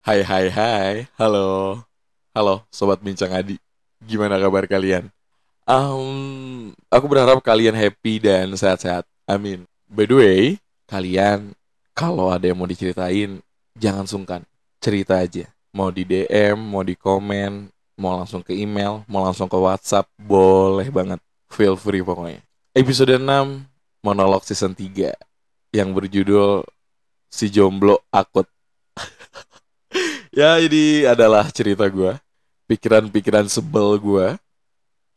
[0.00, 1.76] Hai hai hai, halo,
[2.32, 3.60] halo Sobat Bincang Adi,
[4.00, 5.12] gimana kabar kalian?
[5.68, 9.68] Um, aku berharap kalian happy dan sehat-sehat, amin.
[9.92, 10.40] By the way,
[10.88, 11.52] kalian
[11.92, 13.44] kalau ada yang mau diceritain,
[13.76, 14.40] jangan sungkan,
[14.80, 15.52] cerita aja.
[15.76, 17.68] Mau di DM, mau di komen,
[18.00, 21.20] mau langsung ke email, mau langsung ke WhatsApp, boleh banget.
[21.52, 22.40] Feel free pokoknya.
[22.72, 23.68] Episode 6,
[24.00, 25.12] monolog season 3,
[25.76, 26.64] yang berjudul
[27.28, 28.48] Si Jomblo Akut.
[30.30, 32.14] Ya ini adalah cerita gue
[32.70, 34.38] Pikiran-pikiran sebel gue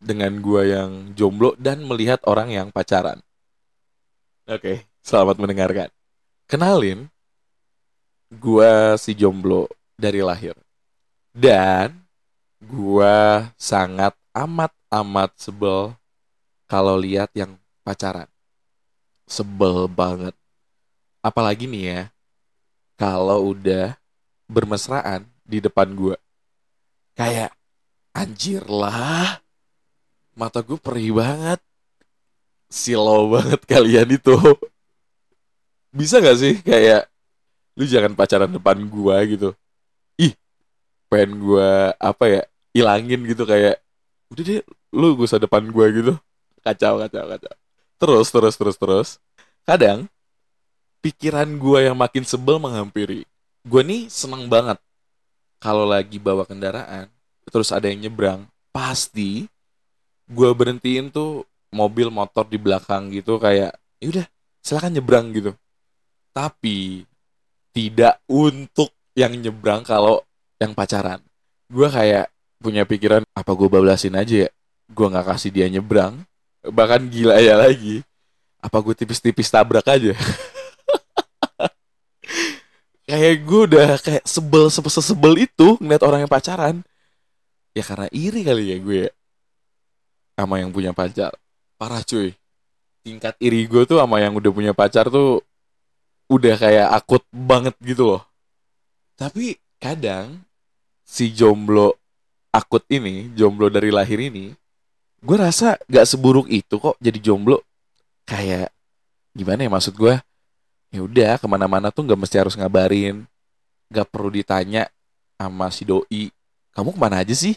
[0.00, 3.20] Dengan gue yang jomblo Dan melihat orang yang pacaran.
[4.48, 5.92] Oke, selamat mendengarkan.
[6.48, 7.12] Kenalin
[8.32, 9.68] Gue si jomblo
[10.00, 10.56] dari lahir.
[11.28, 11.92] Dan
[12.64, 15.92] Gue sangat amat-amat sebel
[16.64, 18.32] Kalau lihat yang pacaran.
[19.28, 20.32] Sebel banget.
[21.20, 22.02] Apalagi nih ya
[22.96, 24.00] Kalau udah
[24.50, 26.16] bermesraan di depan gue.
[27.12, 27.52] Kayak
[28.16, 29.40] anjir lah.
[30.32, 31.60] Mata gue perih banget.
[32.72, 34.36] Silau banget kalian itu.
[35.92, 37.04] Bisa gak sih kayak
[37.76, 39.50] lu jangan pacaran depan gue gitu.
[40.16, 40.32] Ih,
[41.12, 43.80] pengen gue apa ya ilangin gitu kayak
[44.32, 44.64] udah deh
[44.96, 46.12] lu gue usah depan gue gitu.
[46.62, 47.54] Kacau, kacau, kacau.
[48.00, 49.08] Terus, terus, terus, terus.
[49.66, 50.08] Kadang
[51.02, 53.26] pikiran gue yang makin sebel menghampiri
[53.62, 54.78] gue nih seneng banget
[55.62, 57.06] kalau lagi bawa kendaraan
[57.46, 59.46] terus ada yang nyebrang pasti
[60.26, 64.26] gue berhentiin tuh mobil motor di belakang gitu kayak yaudah
[64.62, 65.52] silakan nyebrang gitu.
[66.32, 67.04] Tapi
[67.74, 70.24] tidak untuk yang nyebrang kalau
[70.56, 71.20] yang pacaran.
[71.68, 72.28] Gue kayak
[72.62, 74.50] punya pikiran apa gue bablasin aja ya?
[74.88, 76.22] Gue nggak kasih dia nyebrang.
[76.62, 78.00] Bahkan gila ya lagi
[78.62, 80.14] apa gue tipis-tipis tabrak aja
[83.06, 86.76] kayak gue udah kayak sebel sebel sebel itu ngeliat orang yang pacaran.
[87.72, 89.10] Ya karena iri kali ya gue ya.
[90.36, 91.32] Sama yang punya pacar.
[91.76, 92.36] Parah cuy.
[93.02, 95.42] Tingkat iri gue tuh sama yang udah punya pacar tuh
[96.30, 98.22] udah kayak akut banget gitu loh.
[99.18, 100.46] Tapi kadang
[101.02, 101.98] si jomblo
[102.54, 104.54] akut ini jomblo dari lahir ini
[105.22, 107.62] gue rasa gak seburuk itu kok jadi jomblo.
[108.22, 108.70] Kayak
[109.34, 110.14] gimana ya maksud gue
[110.92, 113.24] ya udah ke mana-mana tuh nggak mesti harus ngabarin.
[113.88, 114.86] Nggak perlu ditanya
[115.40, 116.30] sama si doi
[116.72, 117.56] kamu ke mana aja sih?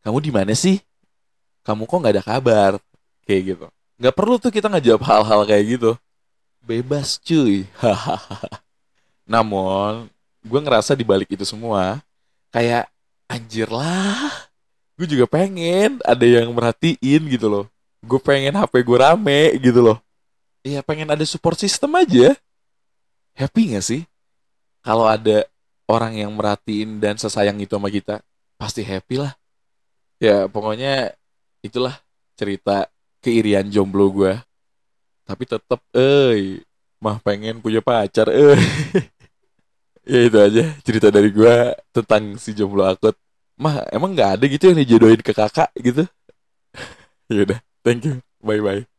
[0.00, 0.80] Kamu di mana sih?
[1.64, 2.72] Kamu kok nggak ada kabar?
[3.28, 3.66] Kayak gitu.
[4.00, 5.90] Nggak perlu tuh kita ngejawab hal-hal kayak gitu.
[6.64, 7.68] Bebas cuy.
[9.32, 10.08] Namun
[10.40, 12.00] gue ngerasa di balik itu semua
[12.48, 12.88] kayak
[13.28, 14.48] anjir lah
[14.96, 17.64] gue juga pengen ada yang merhatiin gitu loh.
[18.02, 19.98] Gue pengen HP gue rame gitu loh.
[20.66, 22.34] Iya pengen ada support system aja
[23.38, 24.02] happy gak sih?
[24.82, 25.46] Kalau ada
[25.88, 28.20] orang yang merhatiin dan sesayang itu sama kita
[28.58, 29.32] pasti happy lah.
[30.18, 31.14] Ya pokoknya
[31.62, 31.94] itulah
[32.38, 32.90] cerita
[33.22, 34.34] keirian jomblo gue
[35.28, 36.62] tapi tetep eh
[37.02, 38.58] mah pengen punya pacar eh
[40.12, 41.54] ya itu aja cerita dari gue
[41.94, 43.14] tentang si jomblo akut.
[43.58, 46.06] Mah emang nggak ada gitu yang dijodohin ke kakak gitu?
[47.28, 48.24] Ya udah thank you.
[48.40, 48.97] Bye bye